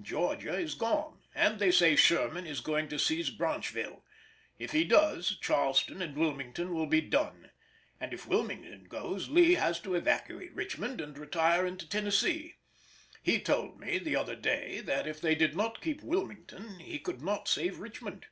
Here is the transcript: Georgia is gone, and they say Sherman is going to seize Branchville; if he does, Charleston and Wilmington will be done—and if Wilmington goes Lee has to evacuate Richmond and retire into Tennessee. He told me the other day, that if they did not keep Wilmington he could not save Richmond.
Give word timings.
Georgia 0.00 0.54
is 0.56 0.72
gone, 0.74 1.18
and 1.34 1.58
they 1.58 1.70
say 1.70 1.94
Sherman 1.94 2.46
is 2.46 2.60
going 2.62 2.88
to 2.88 2.98
seize 2.98 3.28
Branchville; 3.28 4.02
if 4.58 4.70
he 4.72 4.82
does, 4.82 5.36
Charleston 5.36 6.00
and 6.00 6.16
Wilmington 6.16 6.72
will 6.72 6.86
be 6.86 7.02
done—and 7.02 8.14
if 8.14 8.26
Wilmington 8.26 8.84
goes 8.84 9.28
Lee 9.28 9.56
has 9.56 9.78
to 9.80 9.94
evacuate 9.94 10.54
Richmond 10.54 11.02
and 11.02 11.18
retire 11.18 11.66
into 11.66 11.86
Tennessee. 11.86 12.54
He 13.22 13.38
told 13.40 13.78
me 13.78 13.98
the 13.98 14.16
other 14.16 14.36
day, 14.36 14.80
that 14.80 15.06
if 15.06 15.20
they 15.20 15.34
did 15.34 15.54
not 15.54 15.82
keep 15.82 16.02
Wilmington 16.02 16.78
he 16.78 16.98
could 16.98 17.20
not 17.20 17.46
save 17.46 17.78
Richmond. 17.78 18.24